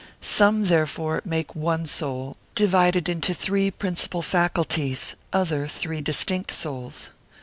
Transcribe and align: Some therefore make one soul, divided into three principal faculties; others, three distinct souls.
Some 0.23 0.63
therefore 0.63 1.21
make 1.25 1.53
one 1.55 1.85
soul, 1.85 2.35
divided 2.55 3.07
into 3.07 3.35
three 3.35 3.69
principal 3.69 4.23
faculties; 4.23 5.15
others, 5.31 5.73
three 5.73 6.01
distinct 6.01 6.49
souls. 6.49 7.11